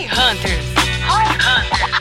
Hi 0.00 0.04
Hunters. 0.04 0.64
Hi 1.04 1.26
Hunters. 1.36 2.00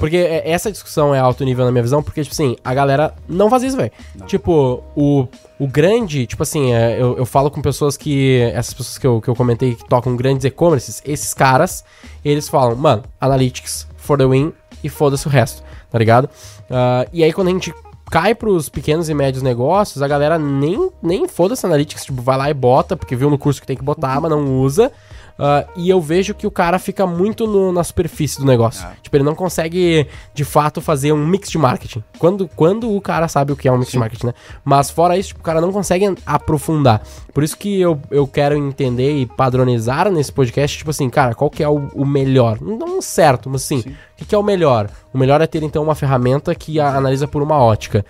Porque 0.00 0.16
é- 0.16 0.50
essa 0.50 0.72
discussão 0.72 1.14
é 1.14 1.18
alto 1.18 1.44
nível 1.44 1.66
na 1.66 1.70
minha 1.70 1.82
visão, 1.82 2.02
porque, 2.02 2.22
tipo 2.22 2.32
assim, 2.32 2.56
a 2.64 2.72
galera 2.72 3.14
não 3.28 3.50
faz 3.50 3.62
isso, 3.62 3.76
velho. 3.76 3.92
Tipo, 4.26 4.82
o, 4.96 5.28
o 5.58 5.68
grande, 5.68 6.26
tipo 6.26 6.42
assim, 6.42 6.72
é, 6.72 6.98
eu, 6.98 7.18
eu 7.18 7.26
falo 7.26 7.50
com 7.50 7.60
pessoas 7.60 7.98
que. 7.98 8.40
Essas 8.54 8.72
pessoas 8.72 8.96
que 8.96 9.06
eu, 9.06 9.20
que 9.20 9.28
eu 9.28 9.36
comentei 9.36 9.74
que 9.74 9.86
tocam 9.86 10.16
grandes 10.16 10.46
e-commerces, 10.46 11.02
esses 11.04 11.34
caras, 11.34 11.84
eles 12.24 12.48
falam, 12.48 12.74
mano, 12.76 13.02
analytics 13.20 13.86
for 13.98 14.16
the 14.16 14.24
win 14.24 14.54
e 14.82 14.88
foda-se 14.88 15.26
o 15.26 15.30
resto, 15.30 15.62
tá 15.90 15.98
ligado? 15.98 16.30
Ah, 16.70 17.06
e 17.12 17.22
aí 17.22 17.30
quando 17.30 17.48
a 17.48 17.50
gente 17.50 17.74
cai 18.10 18.34
pros 18.34 18.70
pequenos 18.70 19.10
e 19.10 19.14
médios 19.14 19.42
negócios, 19.42 20.00
a 20.02 20.08
galera 20.08 20.38
nem, 20.38 20.90
nem 21.02 21.28
foda-se 21.28 21.66
analytics, 21.66 22.06
tipo, 22.06 22.22
vai 22.22 22.38
lá 22.38 22.48
e 22.48 22.54
bota, 22.54 22.96
porque 22.96 23.14
viu 23.16 23.28
no 23.28 23.36
curso 23.36 23.60
que 23.60 23.66
tem 23.66 23.76
que 23.76 23.82
botar, 23.84 24.18
mas 24.18 24.30
não 24.30 24.60
usa. 24.60 24.90
Ah, 25.38 25.64
e 25.76 25.90
eu 25.90 26.00
vejo 26.00 26.32
que 26.34 26.46
o 26.46 26.50
cara 26.50 26.78
fica 26.78 27.06
muito 27.06 27.46
no- 27.46 27.70
na 27.72 27.84
superfície 27.84 28.38
do 28.40 28.46
negócio. 28.46 28.86
Tipo, 29.02 29.16
ele 29.16 29.24
não 29.24 29.34
consegue, 29.34 30.06
de 30.32 30.44
fato, 30.44 30.80
fazer 30.80 31.12
um 31.12 31.26
mix 31.26 31.50
de 31.50 31.58
marketing. 31.58 32.02
Quando, 32.18 32.48
quando 32.56 32.90
o 32.94 33.00
cara 33.02 33.28
sabe 33.28 33.52
o 33.52 33.56
que 33.56 33.68
é 33.68 33.72
um 33.72 33.76
mix 33.78 33.90
de 33.92 33.98
marketing, 33.98 34.26
né? 34.28 34.34
Mas 34.64 34.90
fora 34.90 35.16
isso, 35.18 35.28
tipo, 35.28 35.40
o 35.40 35.44
cara 35.44 35.60
não 35.60 35.70
consegue 35.72 36.14
aprofundar. 36.24 37.02
Por 37.34 37.42
isso 37.44 37.56
que 37.56 37.78
eu, 37.80 38.00
eu 38.10 38.26
quero 38.26 38.56
entender 38.56 39.14
e 39.18 39.26
padronizar 39.26 40.10
nesse 40.10 40.32
podcast, 40.32 40.78
tipo 40.78 40.90
assim, 40.90 41.10
cara, 41.10 41.34
qual 41.34 41.50
que 41.50 41.62
é 41.62 41.68
o, 41.68 41.88
o 41.94 42.06
melhor? 42.06 42.58
Não 42.60 43.02
certo, 43.02 43.50
mas 43.50 43.62
assim, 43.62 43.80
o 43.80 43.94
que, 44.16 44.24
que 44.24 44.34
é 44.34 44.38
o 44.38 44.42
melhor? 44.42 44.88
O 45.12 45.18
melhor 45.18 45.40
é 45.42 45.46
ter, 45.46 45.62
então, 45.62 45.82
uma 45.82 45.94
ferramenta 45.94 46.54
que 46.54 46.80
a- 46.80 46.96
analisa 46.96 47.28
por 47.28 47.42
uma 47.42 47.58
ótica. 47.58 48.04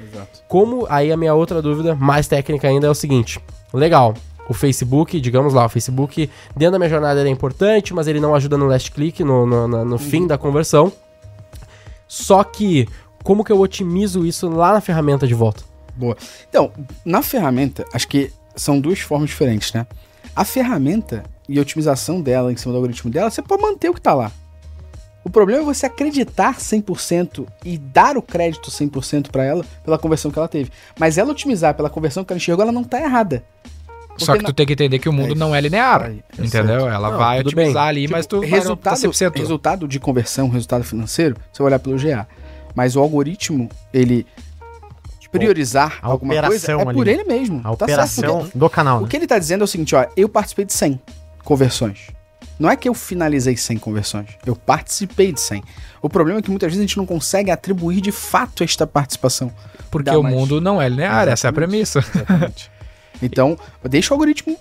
Como, 0.48 0.86
aí 0.88 1.10
a 1.10 1.16
minha 1.16 1.34
outra 1.34 1.60
dúvida, 1.60 1.94
mais 1.96 2.28
técnica 2.28 2.68
ainda, 2.68 2.86
é 2.86 2.90
o 2.90 2.94
seguinte. 2.94 3.40
Legal, 3.74 4.14
o 4.48 4.54
Facebook, 4.54 5.20
digamos 5.20 5.52
lá, 5.54 5.66
o 5.66 5.68
Facebook, 5.68 6.30
dentro 6.56 6.72
da 6.72 6.78
minha 6.78 6.90
jornada 6.90 7.20
ele 7.20 7.28
é 7.28 7.32
importante, 7.32 7.92
mas 7.94 8.06
ele 8.06 8.20
não 8.20 8.34
ajuda 8.34 8.56
no 8.56 8.66
last 8.66 8.90
click, 8.92 9.22
no, 9.24 9.44
no, 9.46 9.66
na- 9.68 9.84
no 9.84 9.98
fim 9.98 10.26
da 10.26 10.38
conversão. 10.38 10.92
Só 12.08 12.42
que, 12.44 12.86
como 13.24 13.42
que 13.44 13.50
eu 13.52 13.60
otimizo 13.60 14.24
isso 14.24 14.48
lá 14.48 14.72
na 14.72 14.80
ferramenta 14.80 15.26
de 15.26 15.34
volta? 15.34 15.64
Boa. 15.96 16.16
Então, 16.48 16.70
na 17.04 17.22
ferramenta, 17.22 17.84
acho 17.92 18.06
que 18.06 18.30
são 18.54 18.78
duas 18.80 19.00
formas 19.00 19.28
diferentes, 19.30 19.72
né? 19.72 19.86
A 20.34 20.44
ferramenta 20.44 21.24
e 21.48 21.58
a 21.58 21.62
otimização 21.62 22.20
dela 22.20 22.52
em 22.52 22.56
cima 22.56 22.72
do 22.72 22.76
algoritmo 22.76 23.10
dela, 23.10 23.30
você 23.30 23.42
pode 23.42 23.62
manter 23.62 23.88
o 23.88 23.94
que 23.94 24.00
tá 24.00 24.14
lá. 24.14 24.30
O 25.24 25.30
problema 25.30 25.62
é 25.62 25.64
você 25.64 25.86
acreditar 25.86 26.56
100% 26.56 27.46
e 27.64 27.76
dar 27.78 28.16
o 28.16 28.22
crédito 28.22 28.70
100% 28.70 29.30
para 29.30 29.42
ela 29.42 29.64
pela 29.84 29.98
conversão 29.98 30.30
que 30.30 30.38
ela 30.38 30.46
teve. 30.46 30.70
Mas 30.98 31.18
ela 31.18 31.32
otimizar 31.32 31.74
pela 31.74 31.90
conversão 31.90 32.24
que 32.24 32.32
ela 32.32 32.36
enxergou, 32.38 32.62
ela 32.62 32.70
não 32.70 32.84
tá 32.84 33.00
errada. 33.00 33.42
Só 34.18 34.36
que 34.36 34.44
tu 34.44 34.52
tem 34.52 34.66
que 34.66 34.72
entender 34.72 34.98
que 34.98 35.08
o 35.08 35.12
mundo 35.12 35.32
É 35.32 35.34
não 35.34 35.54
é 35.54 35.60
linear. 35.60 36.02
Aí, 36.04 36.22
entendeu? 36.38 36.88
Ela 36.88 37.10
Não, 37.10 37.18
vai 37.18 37.40
otimizar 37.40 37.72
bem. 37.72 37.88
ali, 38.04 38.08
mas 38.08 38.26
tu 38.26 38.40
vai 38.40 38.48
resultado, 38.48 38.94
tá 38.94 39.08
100%. 39.08 39.36
resultado 39.38 39.88
de 39.88 39.98
conversão, 40.00 40.48
resultado 40.48 40.84
financeiro, 40.84 41.36
você 41.52 41.62
vai 41.62 41.70
olhar 41.70 41.78
pelo 41.78 41.96
GA. 41.98 42.26
Mas 42.74 42.96
o 42.96 43.00
algoritmo, 43.00 43.68
ele 43.92 44.26
priorizar 45.30 45.98
a 46.02 46.06
alguma 46.06 46.34
coisa 46.42 46.72
é 46.72 46.76
por 46.84 46.88
ali. 47.02 47.10
ele 47.10 47.24
mesmo. 47.24 47.58
A 47.58 47.62
Tá 47.62 47.68
certo, 47.68 47.82
operação 47.84 48.38
porque 48.40 48.58
do 48.58 48.70
canal. 48.70 48.98
O 48.98 49.02
né? 49.02 49.08
que 49.08 49.16
ele 49.16 49.26
tá 49.26 49.38
dizendo 49.38 49.60
é 49.62 49.64
o 49.64 49.66
seguinte, 49.66 49.94
ó, 49.94 50.06
eu 50.16 50.28
participei 50.28 50.64
de 50.64 50.72
100 50.72 51.00
conversões. 51.44 52.10
Não 52.58 52.70
é 52.70 52.76
que 52.76 52.88
eu 52.88 52.94
finalizei 52.94 53.54
100 53.54 53.76
conversões, 53.78 54.28
eu 54.46 54.56
participei 54.56 55.30
de 55.32 55.40
100. 55.40 55.62
O 56.00 56.08
problema 56.08 56.38
é 56.38 56.42
que 56.42 56.48
muitas 56.50 56.68
vezes 56.68 56.78
a 56.80 56.86
gente 56.86 56.96
não 56.96 57.04
consegue 57.04 57.50
atribuir 57.50 58.00
de 58.00 58.10
fato 58.12 58.64
esta 58.64 58.86
participação. 58.86 59.52
Porque 59.90 60.08
o 60.10 60.22
mais- 60.22 60.34
mundo 60.34 60.58
não 60.58 60.80
é 60.80 60.88
linear, 60.88 61.28
essa 61.28 61.48
é 61.48 61.50
a 61.50 61.52
premissa. 61.52 61.98
Exatamente. 61.98 62.70
Então, 63.22 63.56
deixa 63.84 64.12
o 64.12 64.14
algoritmo 64.14 64.56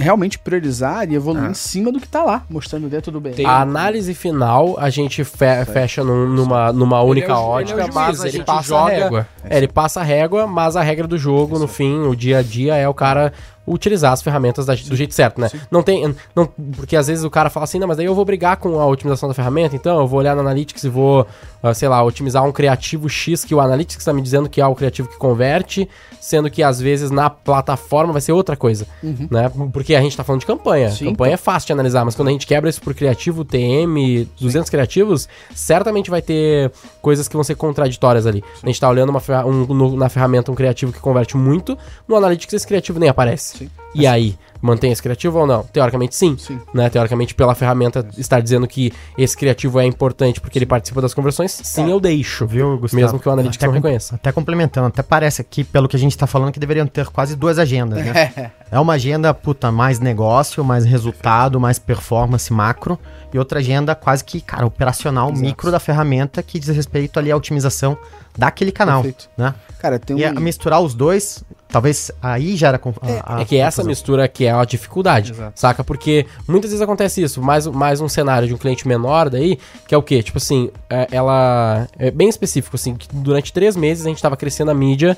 realmente 0.00 0.38
priorizar 0.38 1.10
e 1.10 1.16
evoluir 1.16 1.46
Ah. 1.46 1.50
em 1.50 1.54
cima 1.54 1.90
do 1.90 1.98
que 1.98 2.06
tá 2.08 2.22
lá, 2.22 2.44
mostrando 2.48 2.88
dentro 2.88 3.10
do 3.10 3.20
bem. 3.20 3.32
Tem- 3.32 3.44
A 3.44 3.60
análise 3.60 4.14
final 4.14 4.76
a 4.78 4.88
gente 4.90 5.24
fe- 5.24 5.64
fecha 5.64 6.04
num- 6.04 6.28
numa, 6.28 6.72
numa 6.72 7.02
única 7.02 7.26
Ele 7.26 7.32
é 7.32 7.36
o- 7.36 7.44
ótica, 7.44 7.80
ele 7.80 7.88
é 7.90 7.92
mas 7.92 8.20
a 8.20 8.28
ele 8.28 8.44
passa 8.44 8.60
a 8.76 8.78
joga. 8.78 8.92
régua. 8.92 9.28
É, 9.42 9.56
ele 9.56 9.66
passa 9.66 9.98
a 10.00 10.04
régua, 10.04 10.46
mas 10.46 10.76
a 10.76 10.82
regra 10.82 11.06
do 11.08 11.18
jogo, 11.18 11.58
no 11.58 11.66
fim, 11.66 12.02
o 12.06 12.14
dia 12.14 12.38
a 12.38 12.42
dia, 12.42 12.76
é 12.76 12.88
o 12.88 12.94
cara 12.94 13.32
utilizar 13.72 14.12
as 14.12 14.22
ferramentas 14.22 14.66
da- 14.66 14.74
do 14.74 14.96
jeito 14.96 15.14
certo, 15.14 15.40
né? 15.40 15.50
Não 15.70 15.82
tem. 15.82 16.14
Não, 16.34 16.46
porque 16.76 16.96
às 16.96 17.06
vezes 17.06 17.24
o 17.24 17.30
cara 17.30 17.50
fala 17.50 17.64
assim, 17.64 17.78
não, 17.78 17.86
mas 17.88 17.96
daí 17.96 18.06
eu 18.06 18.14
vou 18.14 18.24
brigar 18.24 18.56
com 18.56 18.80
a 18.80 18.86
otimização 18.86 19.28
da 19.28 19.34
ferramenta, 19.34 19.74
então 19.76 20.00
eu 20.00 20.06
vou 20.06 20.18
olhar 20.18 20.34
no 20.34 20.40
Analytics 20.40 20.84
e 20.84 20.88
vou, 20.88 21.26
ah, 21.62 21.74
sei 21.74 21.88
lá, 21.88 22.02
otimizar 22.02 22.44
um 22.44 22.52
criativo 22.52 23.08
X 23.08 23.44
que 23.44 23.54
o 23.54 23.60
Analytics 23.60 23.98
está 24.02 24.12
me 24.12 24.22
dizendo 24.22 24.48
que 24.48 24.60
é 24.60 24.66
o 24.66 24.74
criativo 24.74 25.08
que 25.08 25.16
converte, 25.16 25.88
sendo 26.20 26.50
que 26.50 26.62
às 26.62 26.80
vezes 26.80 27.10
na 27.10 27.28
plataforma 27.30 28.12
vai 28.12 28.20
ser 28.22 28.32
outra 28.32 28.56
coisa, 28.56 28.86
né? 29.30 29.50
Porque 29.72 29.94
a 29.94 30.00
gente 30.00 30.16
tá 30.16 30.24
falando 30.24 30.40
de 30.40 30.46
campanha. 30.46 30.90
Sim, 30.90 31.06
campanha 31.06 31.34
é 31.34 31.36
fácil 31.36 31.66
de 31.68 31.72
analisar, 31.72 32.04
mas 32.04 32.14
quando 32.14 32.28
a 32.28 32.32
gente 32.32 32.46
quebra 32.46 32.68
isso 32.68 32.80
por 32.80 32.94
criativo, 32.94 33.44
TM, 33.44 34.28
200 34.40 34.68
criativos, 34.70 35.28
certamente 35.54 36.10
vai 36.10 36.22
ter 36.22 36.70
coisas 37.02 37.28
que 37.28 37.34
vão 37.34 37.44
ser 37.44 37.54
contraditórias 37.54 38.26
ali. 38.26 38.42
A 38.62 38.66
gente 38.66 38.80
tá 38.80 38.88
olhando 38.88 39.10
uma 39.10 39.22
um- 39.44 39.66
no- 39.74 39.96
na 39.96 40.08
ferramenta 40.08 40.50
um 40.50 40.54
criativo 40.54 40.92
que 40.92 40.98
converte 41.00 41.36
muito, 41.36 41.76
no 42.06 42.16
Analytics 42.16 42.52
esse 42.54 42.66
criativo 42.66 42.98
nem 42.98 43.08
aparece. 43.08 43.57
Sim. 43.58 43.70
E 43.94 44.06
aí, 44.06 44.36
mantém 44.60 44.92
esse 44.92 45.02
criativo 45.02 45.38
ou 45.38 45.46
não? 45.46 45.62
Teoricamente 45.64 46.14
sim. 46.14 46.36
Sim. 46.38 46.60
Né? 46.74 46.88
Teoricamente, 46.90 47.34
pela 47.34 47.54
ferramenta 47.54 48.06
estar 48.16 48.40
dizendo 48.40 48.66
que 48.66 48.92
esse 49.16 49.36
criativo 49.36 49.80
é 49.80 49.84
importante 49.84 50.40
porque 50.40 50.58
ele 50.58 50.66
participa 50.66 51.00
das 51.00 51.14
conversões, 51.14 51.52
sim, 51.52 51.90
eu 51.90 51.98
deixo. 52.00 52.46
Viu, 52.46 52.78
Gustavo? 52.78 53.02
Mesmo 53.02 53.18
que 53.18 53.28
o 53.28 53.32
Analytics 53.32 53.58
Até 53.58 53.66
não 53.66 53.74
reconheça. 53.74 54.14
Até 54.14 54.32
complementando, 54.32 54.88
até 54.88 55.02
parece 55.02 55.40
aqui, 55.40 55.64
pelo 55.64 55.88
que 55.88 55.96
a 55.96 55.98
gente 55.98 56.16
tá 56.16 56.26
falando, 56.26 56.52
que 56.52 56.60
deveriam 56.60 56.86
ter 56.86 57.06
quase 57.06 57.34
duas 57.36 57.58
agendas, 57.58 58.04
né? 58.04 58.52
é 58.70 58.78
uma 58.78 58.94
agenda, 58.94 59.32
puta, 59.32 59.72
mais 59.72 59.98
negócio, 60.00 60.62
mais 60.64 60.84
resultado, 60.84 61.58
mais 61.58 61.78
performance 61.78 62.52
macro, 62.52 62.98
e 63.32 63.38
outra 63.38 63.58
agenda 63.58 63.94
quase 63.94 64.24
que, 64.24 64.40
cara, 64.40 64.66
operacional, 64.66 65.28
Exato. 65.28 65.40
micro 65.40 65.70
da 65.70 65.80
ferramenta, 65.80 66.42
que 66.42 66.58
diz 66.58 66.68
respeito 66.68 67.18
ali 67.18 67.30
à 67.30 67.36
otimização 67.36 67.96
daquele 68.36 68.70
canal, 68.70 69.02
Perfeito. 69.02 69.28
né? 69.36 69.54
Cara, 69.78 69.98
tem 69.98 70.16
um... 70.16 70.18
E 70.18 70.24
a 70.24 70.32
misturar 70.32 70.80
os 70.80 70.94
dois, 70.94 71.44
talvez 71.68 72.10
aí 72.22 72.56
já 72.56 72.68
era... 72.68 72.80
a- 73.22 73.36
a 73.36 73.40
É 73.40 73.44
que 73.44 73.56
essa 73.56 73.76
confusão. 73.76 73.88
mistura 73.88 74.28
que 74.28 74.44
é 74.46 74.50
a 74.52 74.64
dificuldade, 74.64 75.32
Exato. 75.32 75.52
saca? 75.60 75.84
Porque 75.84 76.26
muitas 76.46 76.70
vezes 76.70 76.82
acontece 76.82 77.22
isso, 77.22 77.42
mais, 77.42 77.66
mais 77.66 78.00
um 78.00 78.08
cenário 78.08 78.48
de 78.48 78.54
um 78.54 78.56
cliente 78.58 78.86
menor 78.88 79.28
daí, 79.30 79.58
que 79.86 79.94
é 79.94 79.98
o 79.98 80.02
quê? 80.02 80.22
Tipo 80.22 80.38
assim, 80.38 80.70
é, 80.88 81.06
ela 81.10 81.86
é 81.98 82.10
bem 82.10 82.28
específico, 82.28 82.76
assim, 82.76 82.94
que 82.94 83.08
durante 83.12 83.52
três 83.52 83.76
meses 83.76 84.04
a 84.06 84.08
gente 84.08 84.22
tava 84.22 84.36
crescendo 84.36 84.70
a 84.70 84.74
mídia, 84.74 85.16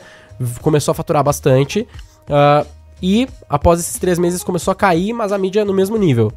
começou 0.61 0.93
a 0.93 0.95
faturar 0.95 1.23
bastante, 1.23 1.87
ah, 2.29 2.65
e 3.03 3.29
após 3.49 3.81
esses 3.81 3.99
três 3.99 4.19
meses 4.19 4.43
começou 4.45 4.73
a 4.73 4.75
cair, 4.75 5.13
mas 5.13 5.33
a 5.33 5.39
mídia 5.39 5.65
no 5.65 5.73
mesmo 5.73 5.97
nível. 5.97 6.33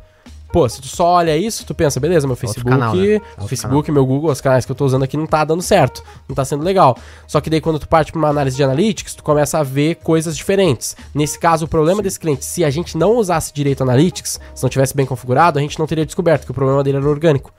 Pô, 0.53 0.69
se 0.69 0.79
tu 0.79 0.87
só 0.87 1.05
olha 1.15 1.35
isso, 1.35 1.65
tu 1.65 1.73
pensa, 1.73 1.99
beleza, 1.99 2.27
meu 2.27 2.35
Facebook, 2.35 2.69
canal, 2.69 2.95
né? 2.95 3.19
Facebook, 3.47 3.91
meu 3.91 4.05
Google, 4.05 4.29
os 4.31 4.39
canais 4.39 4.63
que 4.65 4.71
eu 4.71 4.75
tô 4.75 4.85
usando 4.85 5.01
aqui 5.01 5.17
não 5.17 5.25
tá 5.25 5.43
dando 5.43 5.63
certo, 5.63 6.03
não 6.29 6.35
tá 6.35 6.45
sendo 6.45 6.63
legal. 6.63 6.95
Só 7.25 7.41
que 7.41 7.49
daí 7.49 7.59
quando 7.59 7.79
tu 7.79 7.87
parte 7.89 8.11
pra 8.11 8.19
uma 8.19 8.27
análise 8.29 8.55
de 8.55 8.63
analytics, 8.63 9.15
tu 9.15 9.23
começa 9.23 9.57
a 9.57 9.63
ver 9.63 9.95
coisas 9.95 10.37
diferentes. 10.37 10.95
Nesse 11.11 11.39
caso, 11.39 11.65
o 11.65 11.67
problema 11.67 12.03
desse 12.03 12.19
cliente, 12.19 12.45
se 12.45 12.63
a 12.63 12.69
gente 12.69 12.95
não 12.95 13.17
usasse 13.17 13.51
direito 13.51 13.81
analytics, 13.81 14.39
se 14.53 14.61
não 14.61 14.69
tivesse 14.69 14.95
bem 14.95 15.07
configurado, 15.07 15.57
a 15.57 15.61
gente 15.63 15.79
não 15.79 15.87
teria 15.87 16.05
descoberto 16.05 16.45
que 16.45 16.51
o 16.51 16.53
problema 16.53 16.83
dele 16.83 16.97
era 16.97 17.09
orgânico. 17.09 17.51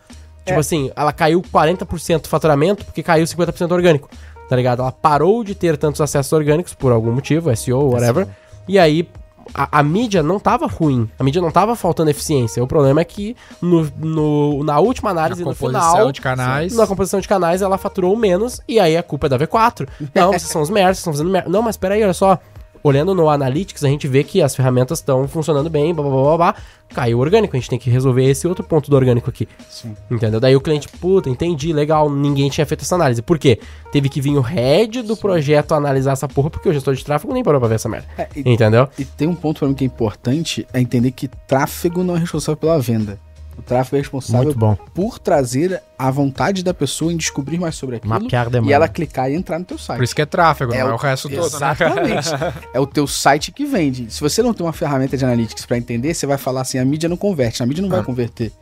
Tipo 0.45 0.59
É. 0.59 0.61
assim, 0.61 0.93
ela 0.95 1.13
caiu 1.13 1.43
40% 1.43 2.23
do 2.23 2.29
faturamento 2.29 2.85
porque 2.85 3.03
caiu 3.03 3.27
50% 3.27 3.73
orgânico, 3.73 4.09
tá 4.49 4.55
ligado? 4.55 4.83
Ela 4.83 4.93
parou 4.93 5.43
de 5.43 5.57
ter 5.57 5.77
tantos 5.77 6.01
acessos 6.01 6.33
orgânicos 6.33 6.75
por 6.75 6.93
algum 6.93 7.11
motivo, 7.11 7.51
SEO, 7.57 7.91
whatever, 7.91 8.29
e 8.69 8.79
aí 8.79 9.09
a, 9.53 9.81
a 9.81 9.83
mídia 9.83 10.23
não 10.23 10.39
tava 10.39 10.67
ruim, 10.67 11.09
a 11.19 11.25
mídia 11.25 11.43
não 11.43 11.51
tava 11.51 11.75
faltando 11.77 12.11
eficiência. 12.11 12.63
O 12.63 12.67
problema 12.67 13.01
é 13.01 13.05
que 13.05 13.37
no, 13.61 13.91
no- 13.99 14.65
na 14.65 14.79
última 14.79 15.11
análise, 15.11 15.43
Na 15.43 15.51
no 15.51 15.55
final, 15.57 16.13
de 16.13 16.21
canais. 16.21 16.75
na 16.77 16.87
composição 16.87 17.21
de 17.21 17.29
canais, 17.29 17.63
ela 17.63 17.77
faturou 17.79 18.17
menos 18.17 18.61
e 18.69 18.79
aí 18.81 18.97
a 18.97 19.03
culpa 19.03 19.27
é 19.27 19.31
da 19.31 19.39
V4. 19.39 19.89
Não, 20.15 20.29
vocês 20.29 20.43
são 20.45 20.63
os 20.63 20.71
merdas, 20.71 20.99
vocês 20.99 21.01
estão 21.01 21.13
fazendo 21.13 21.31
merda. 21.31 21.49
Não, 21.51 21.63
mas 21.63 21.77
peraí, 21.77 22.03
olha 22.03 22.15
só. 22.15 22.39
Olhando 22.87 23.15
no 23.15 23.31
Analytics, 23.31 23.83
a 23.83 23.89
gente 23.89 24.07
vê 24.07 24.23
que 24.23 24.43
as 24.43 24.55
ferramentas 24.55 24.99
estão 24.99 25.27
funcionando 25.27 25.71
bem, 25.71 25.95
blá, 25.95 26.05
blá, 26.05 26.13
blá, 26.13 26.37
blá. 26.37 26.55
Caiu 26.95 27.17
o 27.17 27.21
orgânico, 27.23 27.57
a 27.57 27.59
gente 27.59 27.71
tem 27.71 27.79
que 27.79 27.89
resolver 27.89 28.23
esse 28.25 28.47
outro 28.47 28.63
ponto 28.63 28.91
do 28.91 28.95
orgânico 28.95 29.31
aqui. 29.31 29.49
Sim. 29.71 29.97
Entendeu? 30.11 30.39
Daí 30.39 30.55
o 30.55 30.61
cliente, 30.61 30.87
puta, 30.87 31.31
entendi, 31.31 31.73
legal, 31.73 32.11
ninguém 32.11 32.51
tinha 32.51 32.67
feito 32.67 32.83
essa 32.83 32.95
análise. 32.95 33.23
Por 33.23 33.39
quê? 33.39 33.59
Teve 33.91 34.11
que 34.11 34.21
vir 34.21 34.37
o 34.37 34.43
head 34.43 35.01
do 35.01 35.17
projeto 35.17 35.73
analisar 35.73 36.13
essa 36.13 36.29
porra, 36.29 36.51
porque 36.51 36.69
o 36.69 36.75
gestor 36.75 36.93
de 36.95 37.03
tráfego 37.03 37.33
nem 37.33 37.43
parou 37.43 37.59
pra 37.59 37.71
ver 37.71 37.77
essa 37.77 37.89
merda. 37.89 38.07
É, 38.19 38.29
e, 38.37 38.53
Entendeu? 38.53 38.87
e 38.99 39.05
tem 39.07 39.27
um 39.27 39.35
ponto 39.35 39.61
pra 39.61 39.69
mim 39.69 39.73
que 39.73 39.85
é 39.85 39.87
importante, 39.87 40.67
é 40.71 40.79
entender 40.79 41.11
que 41.13 41.27
tráfego 41.27 42.05
não 42.05 42.15
é 42.15 42.19
responsável 42.19 42.59
pela 42.59 42.79
venda. 42.79 43.19
O 43.57 43.63
tráfego 43.63 43.97
é 43.97 44.01
responsável 44.01 44.45
Muito 44.47 44.59
bom. 44.59 44.77
por 44.95 45.19
trazer 45.19 45.81
a 45.99 46.11
vontade 46.11 46.63
da 46.65 46.75
pessoa 46.75 47.13
em 47.13 47.17
descobrir 47.17 47.59
mais 47.59 47.75
sobre 47.77 47.97
aquilo 47.97 48.11
Mapear 48.13 48.51
demanda. 48.51 48.71
e 48.71 48.75
ela 48.75 48.89
clicar 48.89 49.31
e 49.31 49.35
entrar 49.35 49.59
no 49.59 49.65
teu 49.65 49.79
site. 49.79 49.99
Por 49.99 50.05
isso 50.05 50.15
que 50.15 50.23
é 50.23 50.27
tráfego, 50.27 50.75
É 50.75 50.79
não 50.81 50.89
é 50.89 50.91
o- 50.93 50.95
o 50.95 50.99
resto 50.99 51.29
todo, 51.29 51.41
né? 51.41 51.47
Exatamente. 51.47 52.29
é 52.75 52.81
o 52.81 52.87
teu 52.87 53.07
site 53.07 53.53
que 53.53 53.65
vende. 53.65 54.13
Se 54.13 54.21
você 54.21 54.43
não 54.43 54.53
tem 54.53 54.67
uma 54.67 54.73
ferramenta 54.73 55.17
de 55.17 55.25
analytics 55.25 55.65
pra 55.67 55.79
entender, 55.79 56.13
você 56.15 56.27
vai 56.27 56.37
falar 56.39 56.63
assim, 56.63 56.79
a 56.79 56.85
mídia 56.85 57.09
não 57.09 57.17
converte. 57.17 57.63
A 57.63 57.67
mídia 57.67 57.83
não 57.83 57.89
vai 57.89 58.01
Ah. 58.01 58.05
converter. 58.05 58.53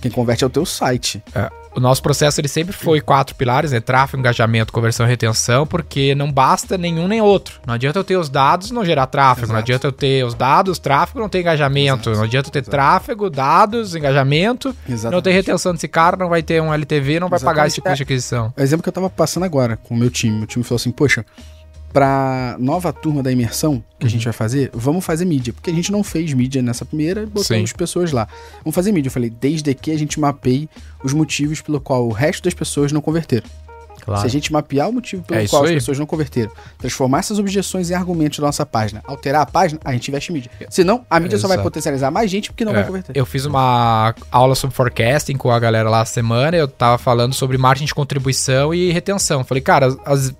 Quem 0.00 0.10
converte 0.10 0.44
é 0.44 0.46
o 0.46 0.50
teu 0.50 0.64
site. 0.64 1.20
É, 1.34 1.50
o 1.78 1.80
nosso 1.80 2.02
processo 2.02 2.40
ele 2.40 2.48
sempre 2.48 2.72
foi 2.72 3.00
quatro 3.00 3.34
pilares, 3.34 3.72
né? 3.72 3.80
Tráfego, 3.80 4.20
engajamento, 4.20 4.72
conversão 4.72 5.06
e 5.06 5.08
retenção, 5.08 5.66
porque 5.66 6.14
não 6.14 6.30
basta 6.30 6.76
nenhum 6.76 7.08
nem 7.08 7.20
outro. 7.20 7.60
Não 7.66 7.74
adianta 7.74 7.98
eu 7.98 8.04
ter 8.04 8.16
os 8.16 8.28
dados 8.28 8.70
e 8.70 8.74
não 8.74 8.84
gerar 8.84 9.06
tráfego. 9.06 9.46
Não 9.48 9.54
Exato. 9.54 9.64
adianta 9.64 9.86
eu 9.86 9.92
ter 9.92 10.24
os 10.24 10.34
dados, 10.34 10.78
tráfego, 10.78 11.20
não 11.20 11.28
ter 11.28 11.40
engajamento. 11.40 12.10
Exato. 12.10 12.16
Não 12.18 12.24
adianta 12.24 12.48
eu 12.48 12.52
ter 12.52 12.58
Exato. 12.58 12.70
tráfego, 12.70 13.30
dados, 13.30 13.94
engajamento. 13.94 14.74
Não 14.86 14.94
Exatamente. 14.94 15.24
ter 15.24 15.32
retenção 15.32 15.72
desse 15.72 15.88
cara, 15.88 16.16
não 16.16 16.28
vai 16.28 16.42
ter 16.42 16.60
um 16.60 16.72
LTV, 16.74 17.20
não 17.20 17.28
vai 17.28 17.38
pagar 17.40 17.66
Exatamente. 17.66 17.72
esse 17.72 17.80
custo 17.80 17.96
de 17.96 18.02
aquisição. 18.02 18.52
O 18.56 18.60
exemplo 18.60 18.82
que 18.82 18.88
eu 18.88 18.92
tava 18.92 19.08
passando 19.08 19.44
agora 19.44 19.76
com 19.76 19.94
o 19.94 19.96
meu 19.98 20.10
time. 20.10 20.36
Meu 20.38 20.46
time 20.46 20.64
falou 20.64 20.76
assim, 20.76 20.90
poxa, 20.90 21.24
pra 21.92 22.56
nova 22.58 22.92
turma 22.92 23.22
da 23.22 23.32
imersão 23.32 23.82
que 23.98 24.06
a 24.06 24.10
gente 24.10 24.24
vai 24.24 24.32
fazer, 24.32 24.70
vamos 24.72 25.04
fazer 25.04 25.24
mídia. 25.24 25.52
Porque 25.52 25.70
a 25.70 25.74
gente 25.74 25.90
não 25.90 26.04
fez 26.04 26.32
mídia 26.32 26.60
nessa 26.62 26.84
primeira 26.84 27.26
botamos 27.26 27.70
Sim. 27.70 27.76
pessoas 27.76 28.12
lá. 28.12 28.28
Vamos 28.64 28.74
fazer 28.74 28.92
mídia. 28.92 29.08
Eu 29.08 29.12
falei, 29.12 29.30
desde 29.30 29.74
que 29.74 29.90
a 29.90 29.98
gente 29.98 30.20
mapeie 30.20 30.68
os 31.02 31.12
motivos 31.12 31.60
pelo 31.60 31.80
qual 31.80 32.06
o 32.06 32.12
resto 32.12 32.44
das 32.44 32.54
pessoas 32.54 32.92
não 32.92 33.00
converteram. 33.00 33.46
Claro. 34.00 34.20
Se 34.22 34.26
a 34.26 34.30
gente 34.30 34.50
mapear 34.52 34.88
o 34.88 34.92
motivo 34.92 35.22
pelo 35.22 35.38
É 35.40 35.46
qual 35.46 35.64
as 35.64 35.70
pessoas 35.70 35.98
não 35.98 36.06
converteram, 36.06 36.50
transformar 36.78 37.18
essas 37.18 37.38
objeções 37.38 37.90
em 37.90 37.94
argumentos 37.94 38.38
da 38.38 38.46
nossa 38.46 38.64
página, 38.64 39.02
alterar 39.04 39.42
a 39.42 39.46
página, 39.46 39.78
a 39.84 39.92
gente 39.92 40.08
investe 40.08 40.30
em 40.30 40.34
mídia. 40.36 40.50
Senão, 40.70 41.04
a 41.10 41.20
mídia 41.20 41.36
só 41.36 41.46
vai 41.46 41.56
Exato. 41.56 41.68
potencializar 41.68 42.10
mais 42.10 42.30
gente 42.30 42.50
porque 42.50 42.64
não 42.64 42.72
É, 42.72 42.76
vai 42.76 42.84
converter. 42.86 43.14
Eu 43.14 43.26
fiz 43.26 43.44
uma 43.44 44.14
aula 44.32 44.54
sobre 44.54 44.74
forecasting 44.74 45.36
com 45.36 45.50
a 45.50 45.58
galera 45.58 45.90
lá 45.90 46.04
semana. 46.06 46.56
Eu 46.56 46.68
tava 46.68 46.96
falando 46.96 47.34
sobre 47.34 47.58
margem 47.58 47.86
de 47.86 47.94
contribuição 47.94 48.72
e 48.72 48.90
retenção. 48.92 49.44
Falei, 49.44 49.60
cara, 49.62 49.94
as- 50.06 50.32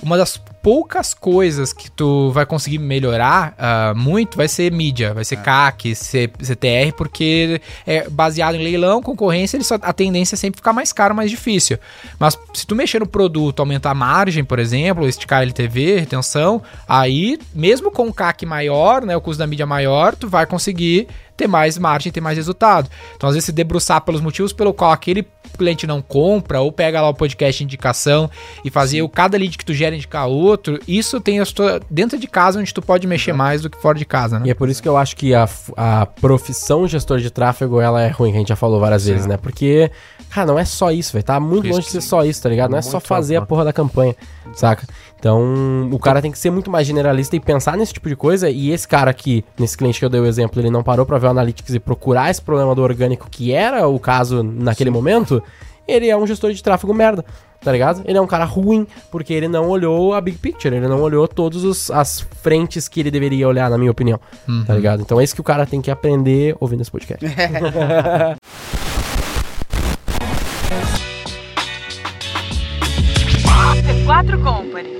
uma 0.00 0.16
das 0.16 0.40
poucas 0.62 1.14
coisas 1.14 1.72
que 1.72 1.90
tu 1.90 2.30
vai 2.32 2.44
conseguir 2.44 2.78
melhorar 2.78 3.54
ah, 3.58 3.92
muito 3.96 4.36
vai 4.36 4.48
ser 4.48 4.72
mídia, 4.72 5.14
vai 5.14 5.24
ser 5.24 5.36
CAC, 5.36 5.94
C- 5.94 6.30
CTR, 6.42 6.92
porque 6.96 7.60
é 7.86 8.08
baseado 8.08 8.54
em 8.56 8.62
leilão, 8.62 9.02
concorrência, 9.02 9.56
ele 9.56 9.64
só- 9.64 9.78
a 9.80 9.92
tendência 9.92 10.34
é 10.34 10.38
sempre 10.38 10.58
ficar 10.58 10.72
mais 10.72 10.92
caro, 10.92 11.14
mais 11.14 11.30
difícil. 11.30 11.78
Mas 12.18 12.38
se 12.52 12.66
tu 12.66 12.74
mexer 12.74 12.98
no 12.98 13.06
produto, 13.06 13.60
aumentar 13.60 13.90
a 13.90 13.94
margem, 13.94 14.44
por 14.44 14.58
exemplo, 14.58 15.06
esticar 15.08 15.42
LTV, 15.42 16.00
retenção, 16.00 16.62
aí, 16.88 17.38
mesmo 17.54 17.90
com 17.90 18.08
o 18.08 18.12
CAC 18.12 18.44
maior, 18.44 19.04
né, 19.04 19.16
o 19.16 19.20
custo 19.20 19.38
da 19.38 19.46
mídia 19.46 19.66
maior, 19.66 20.14
tu 20.14 20.28
vai 20.28 20.44
conseguir 20.46 21.08
ter 21.38 21.46
mais 21.46 21.78
margem, 21.78 22.12
ter 22.12 22.20
mais 22.20 22.36
resultado. 22.36 22.90
Então, 23.16 23.28
às 23.28 23.34
vezes, 23.34 23.46
se 23.46 23.52
debruçar 23.52 24.00
pelos 24.02 24.20
motivos 24.20 24.52
pelo 24.52 24.74
qual 24.74 24.90
aquele 24.90 25.26
cliente 25.56 25.86
não 25.86 26.02
compra, 26.02 26.60
ou 26.60 26.70
pega 26.70 27.00
lá 27.00 27.08
o 27.08 27.14
podcast 27.14 27.58
de 27.58 27.64
indicação 27.64 28.30
e 28.64 28.70
fazer 28.70 29.02
o 29.02 29.08
cada 29.08 29.38
lead 29.38 29.56
que 29.56 29.64
tu 29.64 29.72
gera 29.72 29.94
indicar 29.96 30.26
outro, 30.28 30.78
isso 30.86 31.20
tem 31.20 31.40
a 31.40 31.44
sua, 31.44 31.80
dentro 31.90 32.18
de 32.18 32.26
casa 32.26 32.60
onde 32.60 32.72
tu 32.74 32.82
pode 32.82 33.06
mexer 33.06 33.32
mais 33.32 33.62
do 33.62 33.70
que 33.70 33.80
fora 33.80 33.96
de 33.98 34.04
casa, 34.04 34.36
E 34.36 34.40
né? 34.40 34.50
é 34.50 34.54
por 34.54 34.68
isso 34.68 34.82
que 34.82 34.88
eu 34.88 34.96
acho 34.96 35.16
que 35.16 35.34
a, 35.34 35.48
a 35.76 36.06
profissão 36.06 36.86
gestor 36.86 37.18
de 37.18 37.30
tráfego, 37.30 37.80
ela 37.80 38.02
é 38.02 38.08
ruim, 38.08 38.30
que 38.30 38.36
a 38.36 38.40
gente 38.40 38.48
já 38.48 38.56
falou 38.56 38.78
várias 38.80 39.06
vezes, 39.06 39.26
né? 39.26 39.36
Porque, 39.36 39.90
cara, 40.28 40.46
não 40.46 40.58
é 40.58 40.64
só 40.64 40.90
isso, 40.90 41.12
velho. 41.12 41.24
Tá 41.24 41.40
muito 41.40 41.68
longe 41.68 41.86
de 41.86 41.92
ser 41.92 42.00
só 42.00 42.24
isso, 42.24 42.42
tá 42.42 42.48
ligado? 42.48 42.70
Não 42.70 42.78
é 42.78 42.82
só 42.82 43.00
fazer 43.00 43.36
a 43.36 43.38
amplo. 43.38 43.48
porra 43.48 43.64
da 43.64 43.72
campanha, 43.72 44.14
saca? 44.54 44.86
Então, 45.18 45.88
o 45.90 45.98
cara 45.98 46.22
tem 46.22 46.30
que 46.30 46.38
ser 46.38 46.50
muito 46.50 46.70
mais 46.70 46.86
generalista 46.86 47.34
e 47.34 47.40
pensar 47.40 47.76
nesse 47.76 47.92
tipo 47.92 48.08
de 48.08 48.14
coisa. 48.14 48.48
E 48.48 48.70
esse 48.70 48.86
cara 48.86 49.10
aqui, 49.10 49.44
nesse 49.58 49.76
cliente 49.76 49.98
que 49.98 50.04
eu 50.04 50.08
dei 50.08 50.20
o 50.20 50.26
exemplo, 50.26 50.60
ele 50.60 50.70
não 50.70 50.82
parou 50.82 51.04
pra 51.04 51.18
ver 51.18 51.26
o 51.28 51.30
Analytics 51.30 51.74
e 51.74 51.78
procurar 51.78 52.30
esse 52.30 52.42
problema 52.42 52.74
do 52.74 52.82
orgânico, 52.82 53.28
que 53.30 53.52
era 53.52 53.86
o 53.86 53.98
caso 53.98 54.42
naquele 54.42 54.90
momento. 54.90 55.42
Ele 55.86 56.08
é 56.08 56.16
um 56.16 56.26
gestor 56.26 56.52
de 56.52 56.62
tráfego 56.62 56.92
merda, 56.92 57.24
tá 57.62 57.72
ligado? 57.72 58.02
Ele 58.04 58.18
é 58.18 58.20
um 58.20 58.26
cara 58.26 58.44
ruim, 58.44 58.86
porque 59.10 59.32
ele 59.32 59.48
não 59.48 59.68
olhou 59.68 60.12
a 60.12 60.20
big 60.20 60.36
picture, 60.36 60.74
ele 60.74 60.86
não 60.86 61.00
olhou 61.00 61.26
todas 61.26 61.90
as 61.90 62.20
frentes 62.42 62.88
que 62.88 63.00
ele 63.00 63.10
deveria 63.10 63.48
olhar, 63.48 63.70
na 63.70 63.78
minha 63.78 63.90
opinião, 63.90 64.20
tá 64.66 64.74
ligado? 64.74 65.00
Então 65.00 65.18
é 65.18 65.24
isso 65.24 65.34
que 65.34 65.40
o 65.40 65.44
cara 65.44 65.64
tem 65.64 65.80
que 65.80 65.90
aprender 65.90 66.54
ouvindo 66.60 66.82
esse 66.82 66.90
podcast. 66.90 67.24
Quatro 74.04 74.38
Company. 74.40 74.97